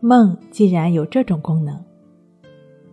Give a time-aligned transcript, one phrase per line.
[0.00, 1.76] 梦既然有这种功能，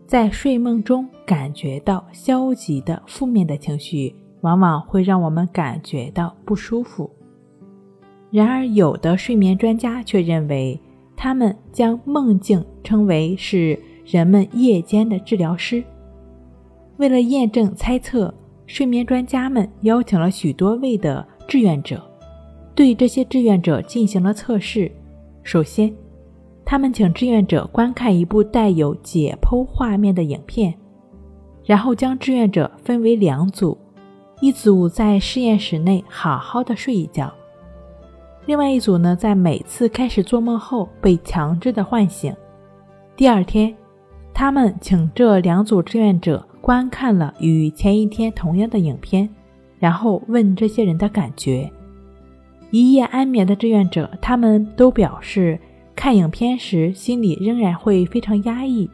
[0.08, 7.10] 在睡梦中感觉到消极的、负面的情绪，往往会让我们感觉到不舒服。
[8.32, 10.80] 然而，有的睡眠专家却认为，
[11.16, 15.84] 他们将梦境称为是人们夜间的治疗师。
[16.98, 18.34] 为了验证猜测，
[18.66, 22.04] 睡眠专家们邀请了许多位的志愿者，
[22.74, 24.92] 对这些志愿者进行了测试。
[25.44, 25.94] 首先，
[26.66, 30.74] 他们请志愿者观看一部带有解剖画面的影片，
[31.64, 33.78] 然后将志愿者分为两组，
[34.42, 37.32] 一组在实验室内好好的睡一觉，
[38.48, 42.36] 另外一组呢，在每次开始做梦后被强制的唤醒。
[43.16, 43.74] 第二天，
[44.34, 49.30] 他们请这两组志愿者观看了与前一天同样的影片，
[49.78, 51.72] 然后问这些人的感觉。
[52.72, 55.60] 一夜安眠的志愿者，他们都表示。
[55.96, 58.90] 看影片时，心里仍然会非常压抑，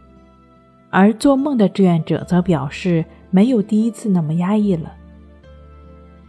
[0.89, 4.93] 而做梦的志愿者则表示没有第一次那么压抑了。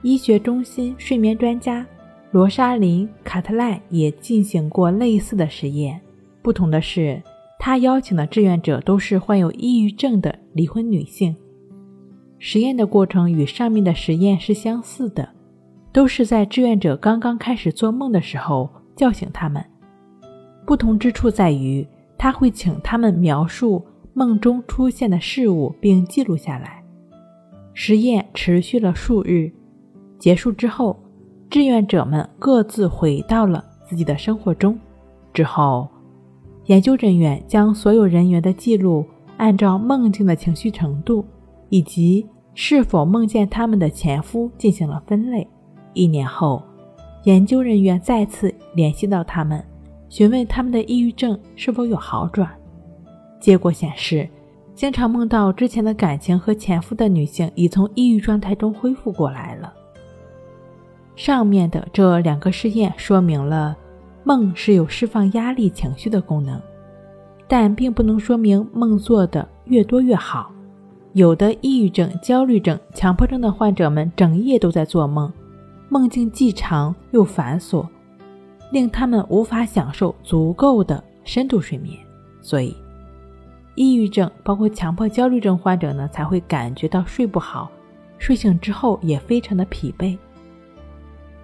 [0.02, 1.86] 医学中心睡眠专家
[2.32, 6.00] 罗莎琳·卡特赖也进行过类似的实验，
[6.40, 7.22] 不同的是，
[7.58, 11.36] 他邀请的志愿者都是患有抑郁症的离婚女性。
[12.38, 15.28] 实验的过程与上面的实验是相似的，
[15.92, 19.64] 都是在志愿者刚刚开始做梦的时候叫醒他们。
[20.64, 26.82] 不同之处在于，他会请他们描述梦中出现的事物，并记录下来。
[27.74, 29.50] 实验持续了数日，
[30.18, 30.98] 结束之后，
[31.50, 34.78] 志愿者们各自回到了自己的生活中。
[35.32, 35.88] 之后，
[36.66, 39.04] 研究人员将所有人员的记录
[39.38, 41.24] 按照梦境的情绪程度
[41.70, 45.48] 以及是否梦见他们的前夫进行了分类。
[45.94, 46.62] 一年后，
[47.24, 49.64] 研究人员再次联系到他们。
[50.12, 52.46] 询问他们的抑郁症是否有好转，
[53.40, 54.28] 结果显示，
[54.74, 59.72] 经常梦到之前的感情和前夫的女性已从抑郁状态中恢复过来了。
[61.16, 63.74] 上面的这两个试验说明了
[64.22, 66.60] 梦是有释放压力情绪的功能，
[67.48, 70.52] 但并不能说明梦做的越多越好。
[71.14, 75.32] 有的抑郁症、焦虑症、强迫症的患者们整夜都在做梦，
[75.88, 77.86] 梦境既长又繁琐。
[78.72, 81.96] 令他们无法享受足够的深度睡眠，
[82.40, 82.74] 所以，
[83.74, 87.70] 抑郁症包括强迫焦虑症患者呢，才会感觉到睡不好，
[88.16, 90.16] 睡醒之后也非常的疲惫。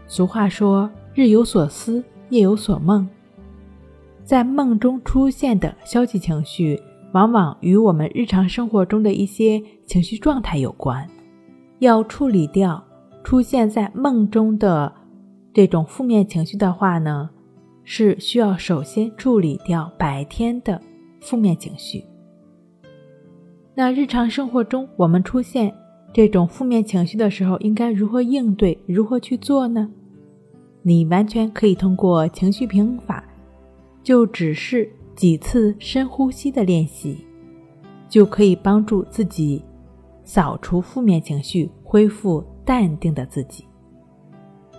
[0.06, 3.06] 俗话说：“日有所思，夜有所梦。”
[4.24, 6.80] 在梦中出现的消极情绪，
[7.12, 11.06] 往往与我们日常生活中的一些情绪状态有关。
[11.80, 12.82] 要处理掉
[13.22, 14.90] 出现在梦中的。
[15.58, 17.30] 这种负面情绪的话呢，
[17.82, 20.80] 是需要首先处理掉白天的
[21.20, 22.04] 负面情绪。
[23.74, 25.74] 那日常生活中，我们出现
[26.12, 28.78] 这种负面情绪的时候，应该如何应对？
[28.86, 29.90] 如何去做呢？
[30.82, 33.24] 你完全可以通过情绪平衡法，
[34.04, 37.26] 就只是几次深呼吸的练习，
[38.08, 39.60] 就可以帮助自己
[40.22, 43.64] 扫除负面情绪，恢复淡定的自己。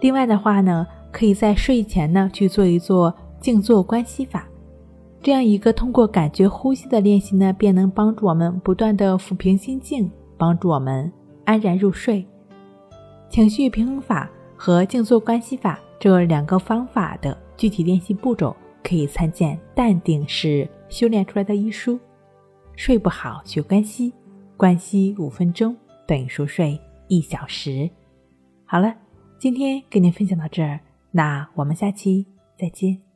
[0.02, 4.48] 另外的话呢，可以在睡前呢去做一做静坐观息法，
[5.22, 11.12] 这样一个通过感觉呼吸的练习呢，便能帮助我们不断的抚平心境，帮助我们
[11.44, 12.26] 安然入睡。
[13.30, 22.00] 情绪平衡法和静坐观息法这两个方法的具体练习步骤，可以参见《淡定是修炼出来的》一书。
[22.76, 24.14] 睡不好学关息，
[24.56, 25.76] 关息五分钟
[26.08, 26.80] 等于熟睡
[27.10, 27.90] 一小时。
[28.66, 28.96] 好了。
[29.40, 30.82] 今天跟您分享到这儿，
[31.12, 32.28] 那我们下期
[32.58, 33.09] 再见。